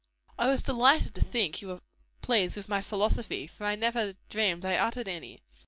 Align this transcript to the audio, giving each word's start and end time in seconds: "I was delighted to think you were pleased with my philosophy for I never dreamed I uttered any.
"I 0.39 0.47
was 0.47 0.63
delighted 0.63 1.13
to 1.13 1.21
think 1.21 1.61
you 1.61 1.67
were 1.67 1.81
pleased 2.23 2.57
with 2.57 2.67
my 2.67 2.81
philosophy 2.81 3.45
for 3.45 3.65
I 3.67 3.75
never 3.75 4.15
dreamed 4.29 4.65
I 4.65 4.73
uttered 4.75 5.07
any. 5.07 5.43